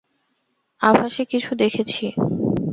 [0.81, 2.05] আভাসে কিছু দেখেছি।